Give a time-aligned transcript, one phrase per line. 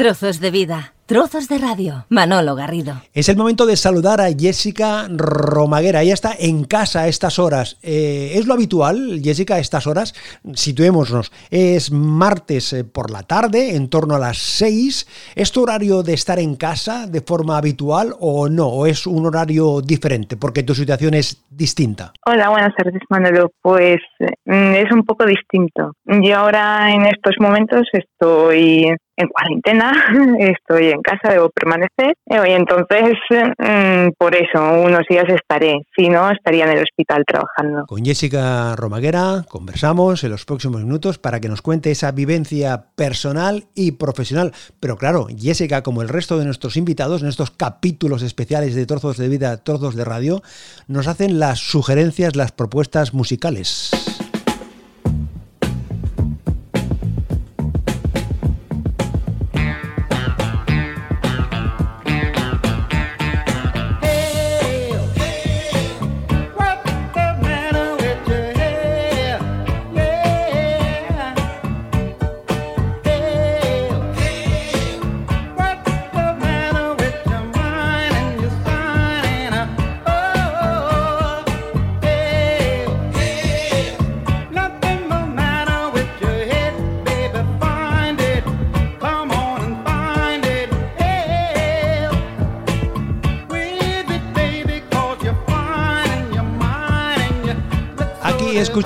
[0.00, 0.94] Trozos de vida.
[1.04, 2.06] Trozos de radio.
[2.08, 2.94] Manolo Garrido.
[3.12, 6.00] Es el momento de saludar a Jessica Romaguera.
[6.00, 7.78] Ella está en casa a estas horas.
[7.82, 10.14] Eh, ¿Es lo habitual, Jessica, a estas horas?
[10.54, 11.30] Situémonos.
[11.50, 15.34] Es martes eh, por la tarde, en torno a las 6.
[15.34, 18.68] ¿Es tu horario de estar en casa de forma habitual o no?
[18.68, 20.38] ¿O es un horario diferente?
[20.38, 22.14] Porque tu situación es distinta.
[22.24, 23.50] Hola, buenas tardes, Manolo.
[23.60, 23.98] Pues
[24.46, 25.92] mm, es un poco distinto.
[26.06, 29.92] Yo ahora en estos momentos estoy en cuarentena,
[30.38, 32.14] estoy en casa, debo permanecer.
[32.26, 35.82] Eh, y entonces, mm, por eso, unos días estaré.
[35.96, 37.86] Si no, estaría en el hospital trabajando.
[37.86, 43.64] Con Jessica Romaguera conversamos en los próximos minutos para que nos cuente esa vivencia personal
[43.74, 44.52] y profesional.
[44.80, 49.16] Pero claro, Jessica, como el resto de nuestros invitados en estos capítulos especiales de Trozos
[49.16, 50.42] de Vida, Trozos de Radio,
[50.88, 54.09] nos hacen las sugerencias, las propuestas musicales.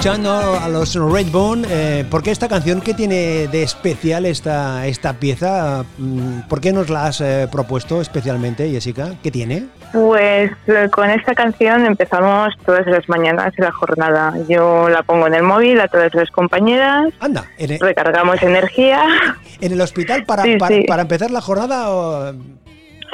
[0.04, 1.66] Escuchando a los Redbone.
[1.70, 2.82] Eh, ¿Por qué esta canción?
[2.82, 5.86] ¿Qué tiene de especial esta, esta pieza?
[5.96, 9.14] Mm, ¿Por qué nos la has eh, propuesto especialmente, Jessica?
[9.22, 9.64] ¿Qué tiene?
[9.94, 14.34] Pues eh, con esta canción empezamos todas las mañanas de la jornada.
[14.46, 17.14] Yo la pongo en el móvil a todas las compañeras.
[17.20, 17.46] Anda,
[17.80, 19.02] recargamos energía.
[19.62, 20.44] ¿En el hospital para,
[20.86, 21.88] para, empezar la jornada?
[21.88, 22.34] O...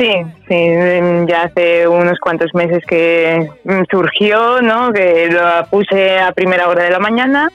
[0.01, 0.15] Sí,
[0.48, 0.67] sí,
[1.29, 3.51] ya hace unos cuantos meses que
[3.91, 4.95] surgió, ¿no?
[4.95, 7.51] Que lo puse a primera hora de la mañana,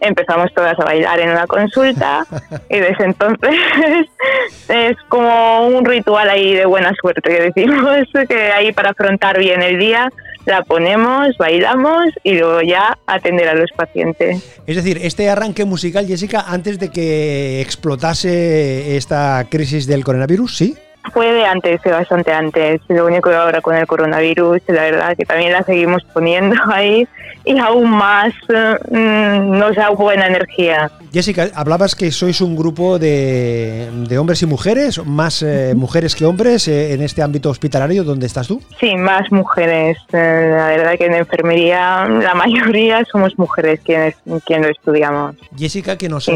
[0.00, 2.24] empezamos todas a bailar en una consulta
[2.70, 3.56] y desde entonces
[4.68, 7.96] es como un ritual ahí de buena suerte que decimos,
[8.28, 10.12] que ahí para afrontar bien el día
[10.46, 14.60] la ponemos, bailamos y luego ya atender a los pacientes.
[14.64, 20.78] Es decir, este arranque musical, Jessica, antes de que explotase esta crisis del coronavirus, ¿sí?
[21.12, 22.80] Fue de antes, de bastante antes.
[22.88, 27.06] Lo único que ahora con el coronavirus, la verdad que también la seguimos poniendo ahí
[27.44, 28.32] y aún más
[28.90, 30.90] mm, nos da buena energía.
[31.12, 33.88] Jessica, hablabas que sois un grupo de,
[34.18, 38.46] hombres y mujeres, más eh, mujeres que hombres eh, en este ámbito hospitalario donde estás
[38.46, 38.62] tú.
[38.78, 39.98] Sí, más mujeres.
[40.12, 44.14] Eh, la verdad que en enfermería la mayoría somos mujeres quienes,
[44.46, 45.36] quienes lo estudiamos.
[45.56, 46.30] Jessica, que nos,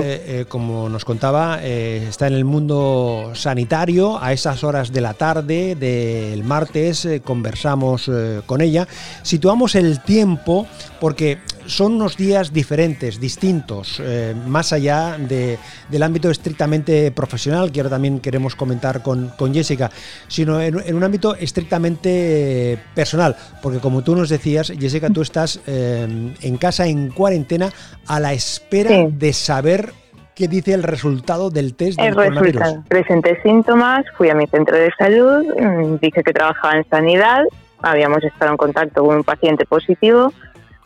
[0.49, 7.09] como nos contaba, está en el mundo sanitario a horas de la tarde del martes,
[7.25, 8.10] conversamos
[8.47, 8.87] con ella,
[9.22, 10.66] situamos el tiempo
[11.00, 17.91] porque son unos días diferentes, distintos, eh, más allá del ámbito estrictamente profesional, que ahora
[17.91, 19.91] también queremos comentar con, Jessica,
[20.28, 26.34] sino en, un ámbito estrictamente personal, porque como tú nos decías, Jessica, tú estás eh,
[26.41, 27.72] en casa en cuarentena
[28.06, 29.92] a la espera de saber
[30.34, 32.83] qué dice el resultado del test del el Resultado.
[32.89, 37.45] Presenté síntomas, fui a mi centro de salud, mm, dije que trabajaba en sanidad,
[37.83, 40.33] habíamos estado en contacto con un paciente positivo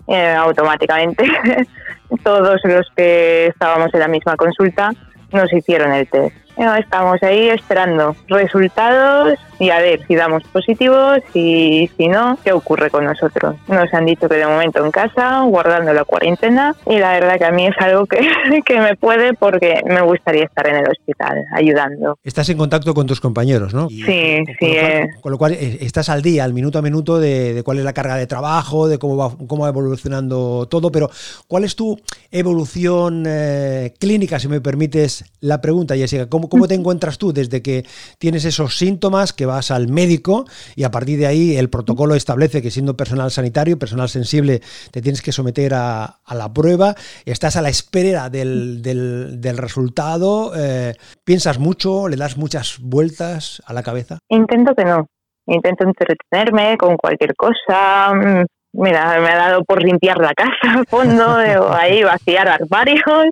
[0.06, 1.24] eh, automáticamente
[2.24, 4.90] todos los que estábamos en la misma consulta
[5.32, 6.34] nos hicieron el test.
[6.58, 12.90] Estamos ahí esperando resultados y a ver si damos positivos y si no, qué ocurre
[12.90, 13.56] con nosotros.
[13.68, 17.44] Nos han dicho que de momento en casa, guardando la cuarentena y la verdad que
[17.44, 18.20] a mí es algo que,
[18.66, 22.18] que me puede porque me gustaría estar en el hospital ayudando.
[22.24, 23.88] Estás en contacto con tus compañeros, ¿no?
[23.88, 24.66] sí, sí.
[24.66, 25.08] Eh.
[25.20, 27.92] Con lo, cual, eh, estás al día, al minuto a minuto de, cuál es la
[27.92, 31.10] carga de trabajo, de cómo va, cómo va evolucionando todo, pero
[31.46, 31.98] ¿cuál es tu
[32.30, 36.28] evolución eh, clínica, si me permites la pregunta, Jessica?
[36.28, 37.84] ¿Cómo, ¿Cómo te encuentras tú desde que
[38.18, 40.44] tienes esos síntomas que vas al médico
[40.76, 44.60] y a partir de ahí el protocolo establece que siendo personal sanitario, personal sensible,
[44.90, 50.94] te tienes que someter a, la prueba, estás a la espera del, del, resultado, eh,
[51.24, 54.18] piensas mucho, le das muchas vueltas a la cabeza.
[54.28, 55.06] Intento que no,
[55.46, 58.12] intento entretenerme con cualquier cosa.
[58.14, 61.36] Mm, mira, me ha dado por limpiar la casa a fondo,
[61.72, 63.30] ahí vaciar armarios,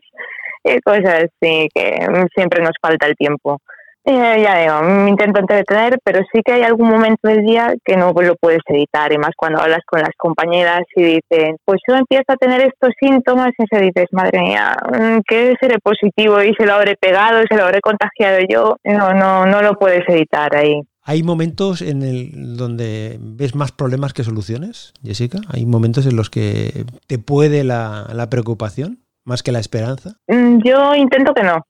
[0.66, 3.60] y cosas así, que siempre nos falta el tiempo
[4.08, 7.96] Eh, ya digo, me intento entretener, pero sí que hay algún momento del día que
[7.96, 11.96] no lo puedes evitar, y más cuando hablas con las compañeras y dicen, pues yo
[11.96, 16.54] empiezo a tener estos síntomas y se dices, madre mía, mm, ¿qué seré positivo y
[16.54, 18.76] se lo habré pegado y se lo habré contagiado yo?
[18.84, 20.82] No, no, no lo puedes evitar ahí.
[21.02, 25.40] ¿Hay momentos en el donde ves más problemas que soluciones, Jessica?
[25.48, 30.14] ¿Hay momentos en los que te puede la, la preocupación más que la esperanza?
[30.28, 31.66] Mm, yo intento que no.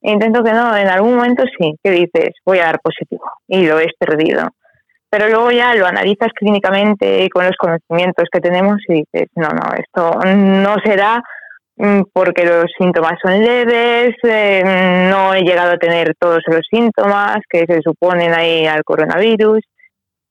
[0.00, 3.78] Intento que no, en algún momento sí, que dices, voy a dar positivo y lo
[3.78, 4.48] he perdido.
[5.08, 9.48] Pero luego ya lo analizas clínicamente y con los conocimientos que tenemos y dices, no,
[9.48, 11.22] no, esto no será
[11.76, 17.38] mm, porque los síntomas son leves, eh, no he llegado a tener todos los síntomas
[17.48, 19.60] que se suponen ahí al coronavirus.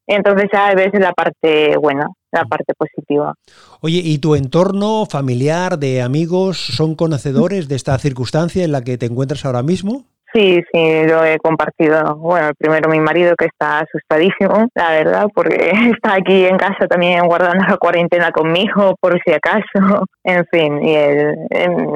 [0.06, 3.35] Entonces ya ves la parte buena la parte positiva.
[3.81, 8.97] Oye, ¿y tu entorno familiar, de amigos, son conocedores de esta circunstancia en la que
[8.97, 10.06] te encuentras ahora mismo?
[10.33, 12.15] Sí, sí, lo he compartido.
[12.15, 17.27] Bueno, primero mi marido que está asustadísimo, la verdad, porque está aquí en casa también
[17.27, 20.06] guardando la cuarentena conmigo por si acaso.
[20.25, 21.36] En fin, y él,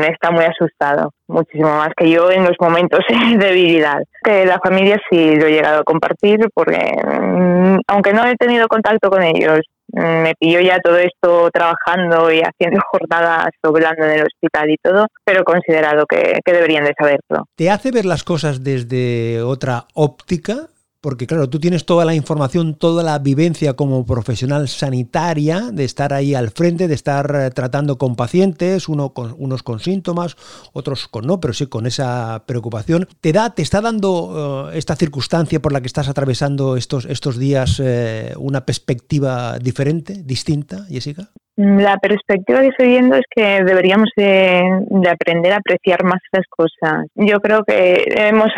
[0.09, 3.99] está muy asustado, muchísimo más que yo en los momentos de debilidad.
[4.21, 8.67] Que la familia sí lo he llegado a compartir porque mm, aunque no he tenido
[8.67, 9.61] contacto con ellos,
[9.97, 15.07] me pilló ya todo esto trabajando y haciendo jornadas doblando en el hospital y todo,
[15.25, 17.45] pero considerado que deberían de saberlo.
[17.55, 20.67] ¿Te hace ver las cosas desde otra óptica?
[21.07, 26.11] Porque claro, tú tienes toda la información, toda la vivencia como profesional sanitaria de estar
[26.11, 30.35] ahí al frente, de estar eh, tratando con pacientes, uno con, unos con síntomas,
[30.73, 33.07] otros con no, pero sí con esa preocupación.
[33.21, 37.37] ¿Te da, te está dando eh, esta circunstancia por la que estás atravesando estos, estos
[37.37, 41.31] días eh, una perspectiva diferente, distinta, Jessica?
[41.57, 44.61] La perspectiva que estoy viendo es que deberíamos de,
[45.09, 47.07] aprender a apreciar más las cosas.
[47.15, 48.49] Yo creo que hemos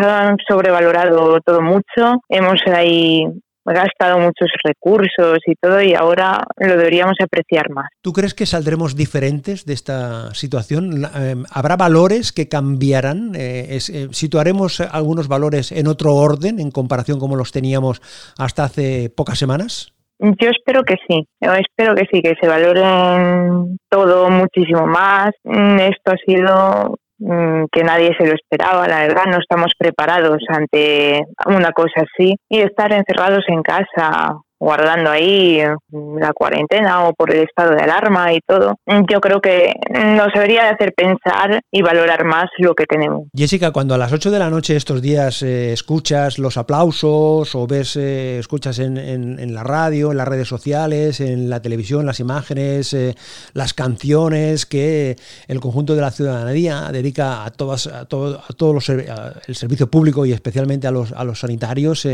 [0.46, 3.26] sobrevalorado todo mucho, hemos ahí
[3.64, 7.88] gastado muchos recursos y todo y ahora lo deberíamos apreciar más.
[8.02, 11.06] ¿Tú crees que saldremos diferentes de esta situación?
[11.16, 13.34] Eh, ¿Habrá valores que cambiarán?
[13.36, 18.02] Eh, eh, ¿Situaremos algunos valores en otro orden en comparación como los teníamos
[18.38, 19.94] hasta hace pocas semanas?
[20.20, 25.32] Yo espero que sí, yo espero que sí, que se valoren todo muchísimo más.
[25.46, 30.40] Mm, esto ha sido mm, que nadie se lo esperaba, la verdad, no estamos preparados
[30.50, 35.62] ante una cosa así y estar encerrados en casa guardando ahí
[35.92, 38.76] la cuarentena o por el estado de alarma y todo,
[39.10, 43.28] yo creo que nos debería de hacer pensar y valorar más lo que tenemos.
[43.36, 47.68] Jessica, cuando a las 8 de la noche estos días eh, escuchas los aplausos o
[47.68, 52.20] ves, eh, escuchas en, en, la radio, en las redes sociales, en la televisión, las
[52.20, 53.16] imágenes, eh,
[53.54, 55.16] las canciones que
[55.48, 60.26] el conjunto de la ciudadanía dedica a todas, a todo, a todos el servicio público
[60.26, 62.06] y especialmente a los, a los sanitarios,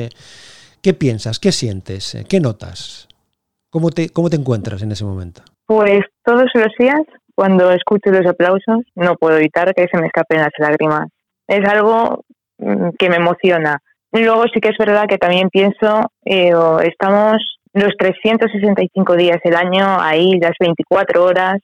[0.86, 1.40] ¿Qué piensas?
[1.40, 2.14] ¿Qué sientes?
[2.14, 3.08] Eh, ¿Qué notas?
[3.72, 5.42] ¿Cómo te, ¿Cómo te encuentras en ese momento?
[5.66, 7.02] Pues todos los días,
[7.34, 11.08] cuando escucho los aplausos, no puedo evitar que se me escapen las lágrimas.
[11.48, 12.24] Es algo
[12.60, 13.80] mm, que me emociona.
[14.12, 16.54] Luego sí que es verdad que también pienso, eh,
[16.84, 21.58] estamos los 365 días del año ahí, las 24 horas,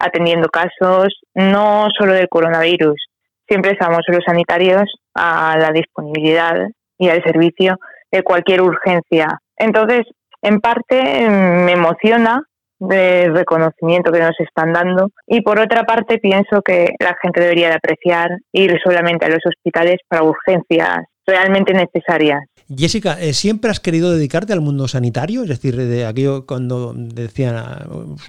[0.00, 3.00] atendiendo casos, no solo del coronavirus.
[3.46, 6.56] Siempre estamos los sanitarios a la disponibilidad
[6.98, 7.78] y al servicio
[8.14, 9.40] de cualquier urgencia.
[9.56, 10.06] Entonces,
[10.40, 12.42] en parte me emociona
[12.80, 17.68] el reconocimiento que nos están dando y por otra parte pienso que la gente debería
[17.68, 22.40] de apreciar ir solamente a los hospitales para urgencias realmente necesarias.
[22.68, 25.42] Jessica, eh, ¿siempre has querido dedicarte al mundo sanitario?
[25.42, 27.86] Es decir, de aquello cuando decían, ah,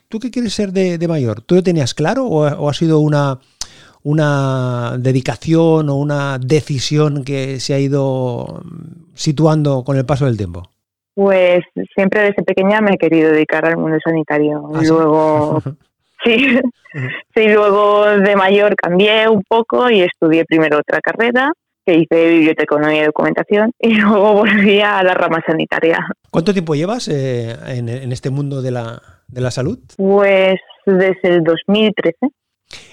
[0.07, 1.41] ¿tú qué quieres ser de, mayor?
[1.41, 3.39] ¿Tú lo tenías claro o ha sido una,
[4.05, 8.61] una dedicación o una decisión que se ha ido
[9.15, 10.69] situando con el paso del tiempo?
[11.15, 11.63] Pues
[11.95, 14.69] siempre desde pequeña me he querido dedicar al mundo sanitario.
[14.73, 15.61] y ¿Ah, luego,
[16.23, 16.59] sí,
[17.33, 21.51] sí, luego de mayor cambié un poco y estudié primero otra carrera
[21.83, 26.05] que hice biblioteconomía y documentación y luego volví a la rama sanitaria.
[26.29, 29.79] ¿Cuánto tiempo llevas eh, en, en, este mundo de la, de la salud?
[29.97, 32.27] Pues desde el 2013.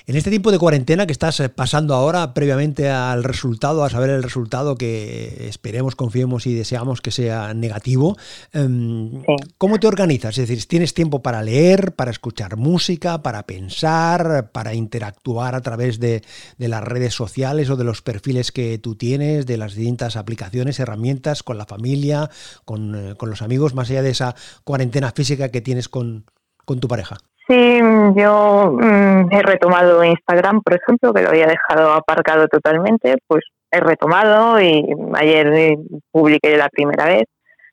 [0.06, 4.10] En este tiempo de cuarentena que estás eh, pasando ahora, previamente al resultado, a saber
[4.10, 8.16] el resultado que esperemos, confiemos y deseamos que sea negativo,
[8.52, 9.22] em,
[9.58, 10.36] ¿cómo te organizas?
[10.38, 16.00] Es decir, ¿tienes tiempo para leer, para escuchar música, para pensar, para interactuar a través
[16.00, 16.22] de,
[16.58, 21.42] las redes sociales o de los perfiles que tú tienes, de las distintas aplicaciones, herramientas,
[21.42, 22.30] con la familia,
[22.64, 24.34] con, eh, los amigos, más allá de esa
[24.64, 26.24] cuarentena física que tienes con
[26.66, 27.18] tu pareja?
[27.52, 27.80] Sí,
[28.16, 33.78] yo mm, he retomado Instagram, por ejemplo, que lo había dejado aparcado totalmente, pues he
[33.78, 34.82] retomado y
[35.16, 35.76] ayer
[36.10, 37.24] publiqué la primera vez,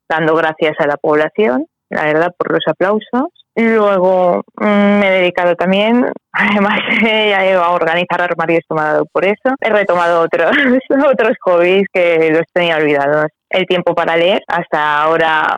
[0.09, 3.29] dando gracias a la población, la verdad, por los aplausos.
[3.55, 9.55] Luego mm, me he dedicado también, además a organizar armarios tomado por eso.
[9.61, 10.51] He retomado otros,
[11.09, 13.27] otros hobbies que los tenía olvidados.
[13.49, 15.57] El tiempo para leer, hasta ahora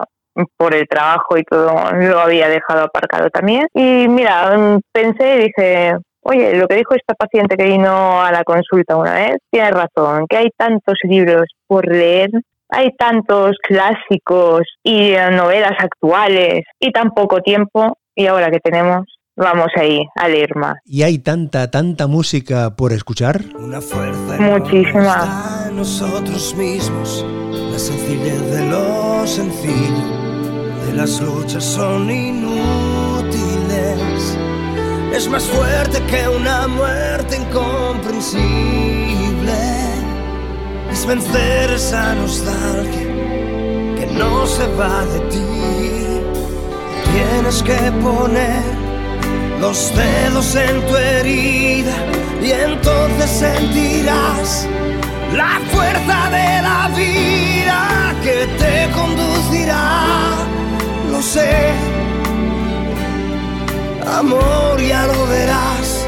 [0.58, 3.68] por el trabajo y todo lo había dejado aparcado también.
[3.74, 8.32] Y mira, mm, pensé y dije, oye, lo que dijo esta paciente que vino a
[8.32, 12.30] la consulta una vez, tiene razón, que hay tantos libros por leer,
[12.70, 19.06] hay tantos clásicos y eh, novelas actuales y tan poco tiempo, y ahora que tenemos,
[19.36, 20.76] vamos ahí a leer más.
[20.86, 23.42] ¿Y hay tanta, tanta música por escuchar?
[23.58, 25.70] Una fuerza Muchísima.
[25.74, 27.26] nosotros mismos,
[27.72, 28.66] la sencillez de
[29.22, 30.08] lo sencillo,
[30.88, 33.62] de las luchas son inútiles
[35.14, 38.42] es más fuerte que una muerte incomprensible.
[40.92, 43.08] Es vencer esa nostalgia
[43.98, 45.40] que no se va de ti.
[47.14, 48.64] Tienes que poner
[49.60, 51.94] los dedos en tu herida
[52.42, 54.68] y entonces sentirás
[55.36, 57.51] la fuerza de la vida
[58.24, 60.06] que te conducirá.
[61.12, 62.02] Lo sé
[64.08, 66.08] Amor, ya lo verás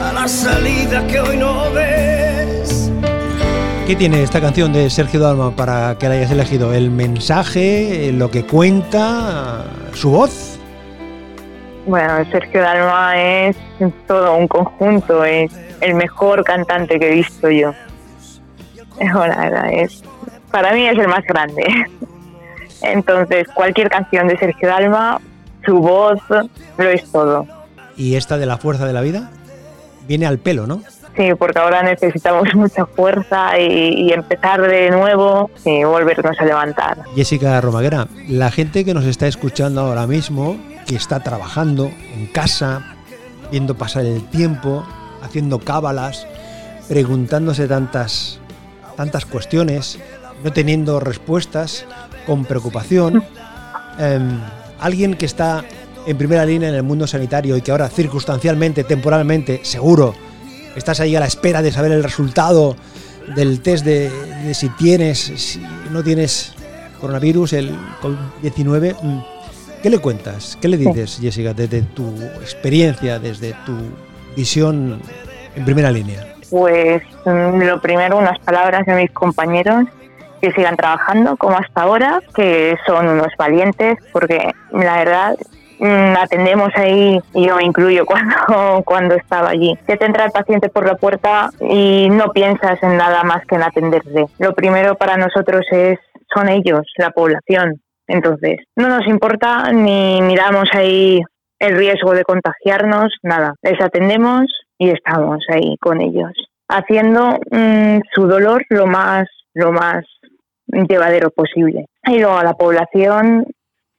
[0.00, 2.92] a la salida que hoy no ves.
[3.86, 6.72] ¿Qué tiene esta canción de Sergio Dalma para que la hayas elegido?
[6.72, 10.58] ¿El mensaje, lo que cuenta, su voz?
[11.86, 13.56] Bueno, Sergio Dalma es
[14.06, 17.72] todo un conjunto, es el mejor cantante que he visto yo.
[19.72, 20.02] es,
[20.54, 21.64] para mí es el más grande.
[22.82, 25.20] Entonces, cualquier canción de Sergio Dalma
[25.66, 26.20] su voz
[26.78, 27.44] lo es todo.
[27.96, 29.32] ¿Y esta de la fuerza de la vida?
[30.06, 30.80] Viene al pelo, ¿no?
[31.16, 36.98] Sí, porque ahora necesitamos mucha fuerza y, empezar de nuevo y volvernos a levantar.
[37.16, 40.56] Jessica Romaguera, la gente que nos está escuchando ahora mismo,
[40.86, 42.94] que está trabajando en casa,
[43.50, 44.86] viendo pasar el tiempo,
[45.20, 46.28] haciendo cábalas,
[46.88, 48.38] preguntándose tantas,
[48.96, 49.98] tantas cuestiones,
[50.44, 51.86] no teniendo respuestas,
[52.26, 53.24] con preocupación.
[53.98, 54.38] Em,
[54.78, 55.64] alguien que está
[56.06, 60.14] en primera línea en el mundo sanitario y que ahora circunstancialmente, temporalmente, seguro,
[60.76, 62.76] estás ahí a la espera de saber el resultado
[63.34, 64.10] del test de,
[64.52, 66.52] si tienes, si no tienes
[67.00, 69.18] coronavirus, el COVID-19, mm,
[69.82, 70.58] ¿qué le cuentas?
[70.60, 72.06] ¿Qué le dices, Jessica, desde tu
[72.42, 73.76] experiencia, desde tu
[74.36, 75.00] visión
[75.56, 76.34] en primera línea?
[76.50, 79.86] Pues mm, lo primero, unas palabras de mis compañeros
[80.44, 85.36] que sigan trabajando como hasta ahora, que son unos valientes, porque la verdad
[85.78, 90.86] mm, atendemos ahí, yo incluyo cuando, cuando estaba allí, que te entra el paciente por
[90.86, 94.26] la puerta y no piensas en nada más que en atenderle.
[94.38, 95.98] Lo primero para nosotros es
[96.34, 97.80] son ellos, la población.
[98.06, 101.22] Entonces, no nos importa ni miramos ahí
[101.58, 103.54] el riesgo de contagiarnos, nada.
[103.62, 104.44] Les atendemos
[104.76, 106.32] y estamos ahí con ellos,
[106.68, 110.04] haciendo mm, su dolor lo más, lo más
[110.88, 111.86] llevadero posible.
[112.06, 113.46] Y luego a la población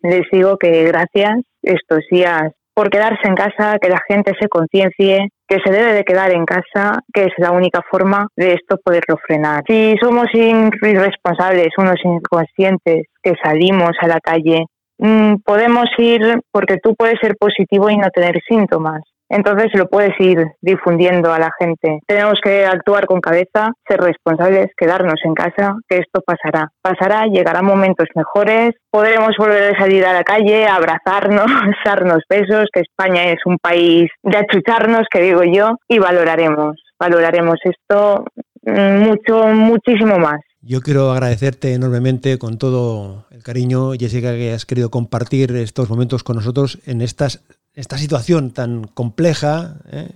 [0.02, 5.30] les digo que gracias estos días por quedarse en casa, que la gente se conciencie,
[5.48, 9.18] que se debe de quedar en casa, que es la única forma de esto poderlo
[9.26, 9.64] frenar.
[9.66, 14.66] Si somos irresponsables, unos inconscientes, que salimos a la calle,
[15.00, 19.02] mm, podemos ir porque tú puedes ser positivo y no tener síntomas.
[19.36, 22.00] Entonces lo puedes ir difundiendo a la gente.
[22.08, 26.70] Tenemos que actuar con cabeza, ser responsables, quedarnos en casa, que esto pasará.
[26.82, 31.48] Pasará, llegará momentos mejores, podremos volver a salir a la calle, abrazarnos,
[31.86, 37.58] darnos besos, que España es un país de achucharnos, que digo yo, y valoraremos, valoraremos
[37.66, 38.24] esto
[38.64, 40.40] mucho, muchísimo más.
[40.62, 46.24] Yo quiero agradecerte enormemente con todo el cariño, Jessica, que has querido compartir estos momentos
[46.24, 47.44] con nosotros en estas
[47.76, 50.10] esta situación tan compleja ¿eh?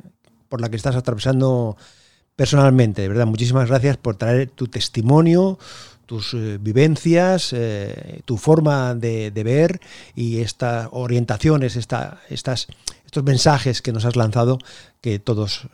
[0.47, 1.77] por la que estás atravesando
[2.35, 3.01] personalmente.
[3.01, 5.59] De verdad, muchísimas gracias por traer tu testimonio,
[6.05, 9.79] tus eh, vivencias, eh, tu forma de, ver
[10.15, 12.67] y estas orientaciones, esta, estas,
[13.05, 14.57] estos mensajes que nos has lanzado
[15.01, 15.67] que todos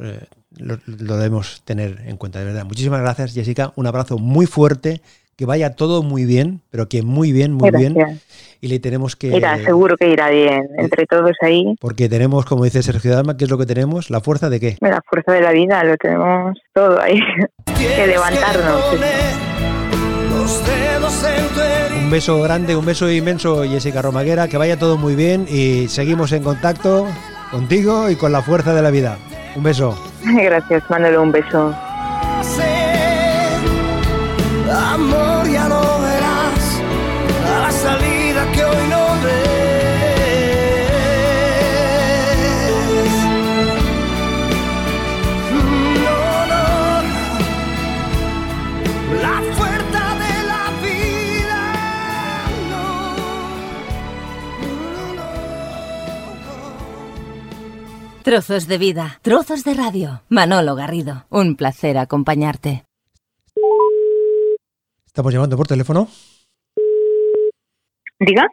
[0.57, 2.39] lo, lo, debemos tener en cuenta.
[2.39, 5.01] De verdad, muchísimas gracias Jessica, un abrazo muy fuerte
[5.35, 8.21] que vaya todo muy bien, pero que muy bien, muy bien.
[8.65, 9.27] Y le tenemos que...
[9.27, 11.75] Irá, seguro que irá bien, entre todos ahí.
[11.79, 14.09] Porque tenemos, como dice Sergio Dalma, ¿qué es lo que tenemos?
[14.09, 14.77] ¿La fuerza de qué?
[14.81, 17.19] La fuerza de la vida, lo tenemos todo ahí.
[17.77, 18.81] que levantarnos.
[22.01, 26.31] Un beso grande, un beso inmenso, Jessica Romaguera, que vaya todo muy bien y seguimos
[26.31, 27.05] en contacto
[27.51, 29.19] contigo y con la fuerza de la vida.
[29.55, 29.95] Un beso.
[30.23, 31.71] Gracias, Manolo, un beso.
[58.25, 60.23] Trozos de vida, trozos de radio.
[60.29, 62.83] Manolo Garrido, un placer acompañarte.
[65.05, 66.07] Estamos llamando por teléfono.
[68.19, 68.47] Diga.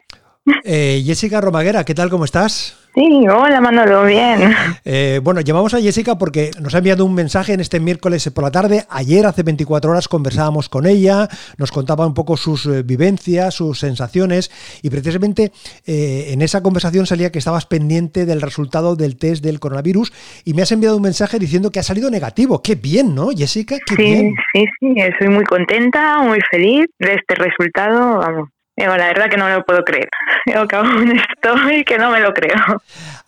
[0.63, 2.11] Eh, Jessica Romaguera, ¿qué tal?
[2.11, 2.82] ¿Cómo estás?
[2.95, 4.53] Sí, hola Manolo, bien.
[4.85, 8.43] Eh, bueno, llamamos a Jessica porque nos ha enviado un mensaje en este miércoles por
[8.43, 8.85] la tarde.
[8.89, 13.79] Ayer, hace 24 horas, conversábamos con ella, nos contaba un poco sus eh, vivencias, sus
[13.79, 14.51] sensaciones
[14.83, 15.51] y precisamente
[15.87, 20.13] eh, en esa conversación salía que estabas pendiente del resultado del test del coronavirus
[20.45, 22.61] y me has enviado un mensaje diciendo que ha salido negativo.
[22.61, 23.77] Qué bien, ¿no, Jessica?
[23.87, 24.35] Qué Sí, bien.
[24.53, 28.19] sí, sí, estoy muy contenta, muy feliz de este resultado.
[28.19, 30.09] Vamos, digo, la verdad que no me lo puedo creer.
[30.45, 32.57] Digo que aún estoy que no me lo creo.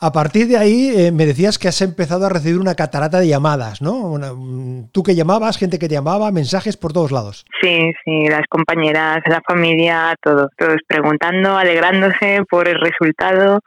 [0.02, 3.28] A partir de ahí eh, me decías que has empezado a recibir una catarata de
[3.30, 3.94] llamadas, ¿no?
[3.94, 7.46] Una- mm, tú que llamabas, gente que te llamaba, mensajes por todos lados.
[7.62, 13.60] Sí, sí, las compañeras, la familia, todos, todos preguntando, alegrándose por el resultado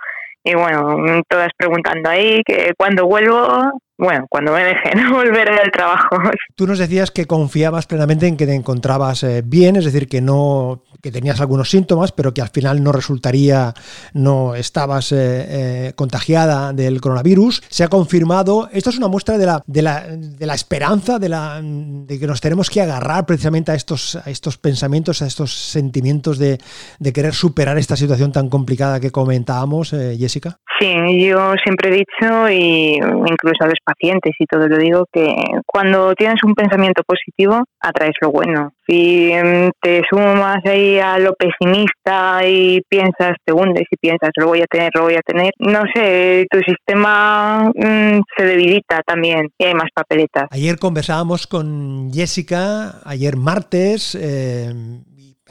[0.45, 6.17] y bueno, todas preguntando ahí que cuando vuelvo, bueno, cuando me dejen volver al trabajo.
[6.55, 10.21] Tú nos decías que confiabas plenamente en que te encontrabas eh, bien, es decir, que
[10.21, 13.75] no que tenías algunos síntomas, pero que al final no resultaría,
[14.15, 17.63] no estabas eh, eh, contagiada del coronavirus.
[17.69, 18.69] Se ha confirmado.
[18.73, 22.27] Esto es una muestra de la, de la, de la esperanza, de, la, de que
[22.27, 26.59] nos tenemos que agarrar precisamente a estos, a estos pensamientos, a estos sentimientos de,
[26.99, 30.59] de querer superar esta situación tan complicada que comentábamos, eh, Jessica.
[30.81, 35.35] Sí, yo siempre he dicho, y incluso a los pacientes y todo lo digo, que
[35.67, 38.73] cuando tienes un pensamiento positivo, atraes lo bueno.
[38.87, 44.47] Si mm, te sumas ahí a lo pesimista y piensas, te hundes y piensas, lo
[44.47, 49.49] voy a tener, lo voy a tener, no sé, tu sistema mm, se debilita también
[49.59, 50.47] y hay más papeletas.
[50.51, 54.73] Ayer conversábamos con Jessica, ayer martes, eh,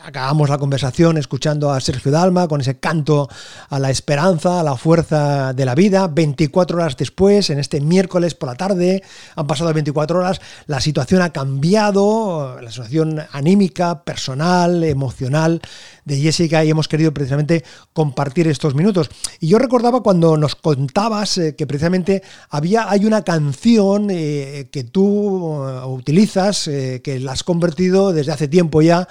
[0.03, 3.27] acabamos la conversación escuchando a Sergio Dalma con ese canto
[3.69, 6.07] a la esperanza, a la fuerza de la vida.
[6.07, 9.03] 24 horas después, en este miércoles por la tarde,
[9.35, 15.61] han pasado 24 horas, la situación ha cambiado, la situación anímica, personal, emocional
[16.07, 19.09] de Jessica y hemos querido precisamente compartir estos minutos.
[19.41, 24.85] Y yo recordaba cuando nos contabas eh, que precisamente había, hay una canción eh, que
[24.85, 26.69] tú eh, utilizas,
[27.03, 29.07] que la has convertido desde hace tiempo ya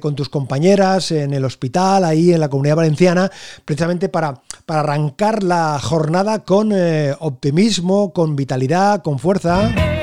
[0.00, 3.30] con tus compañeras en el hospital, ahí en la comunidad valenciana,
[3.64, 6.72] precisamente para, para arrancar la jornada con
[7.20, 10.01] optimismo, con vitalidad, con fuerza.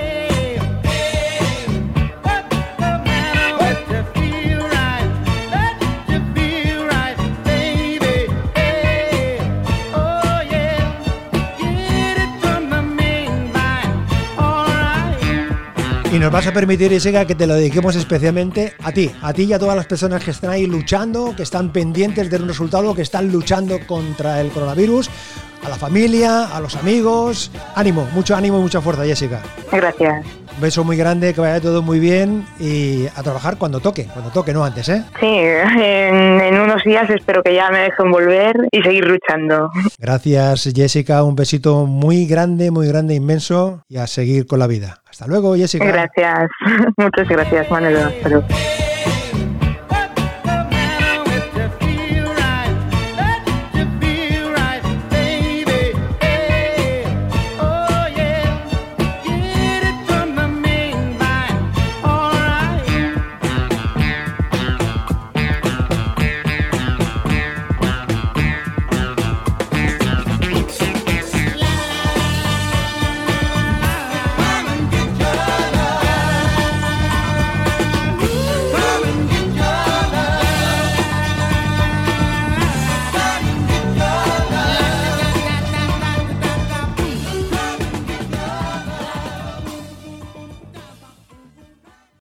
[16.11, 19.43] Y nos vas a permitir, Jessica, que te lo dediquemos especialmente a ti, a ti
[19.43, 22.95] y a todas las personas que están ahí luchando, que están pendientes de un resultado,
[22.95, 25.07] que están luchando contra el coronavirus,
[25.63, 27.51] a la familia, a los amigos.
[27.75, 29.41] Ánimo, mucho ánimo y mucha fuerza, Jessica.
[29.71, 30.25] Gracias.
[30.59, 34.53] Beso muy grande, que vaya todo muy bien y a trabajar cuando toque, cuando toque,
[34.53, 35.03] no antes, ¿eh?
[35.19, 39.69] Sí, en, en unos días espero que ya me dejen volver y seguir luchando.
[39.97, 41.23] Gracias, Jessica.
[41.23, 45.01] Un besito muy grande, muy grande, inmenso y a seguir con la vida.
[45.09, 45.85] Hasta luego, Jessica.
[45.85, 46.49] Gracias.
[46.97, 47.99] Muchas gracias, Manolo.
[47.99, 48.47] Hasta luego.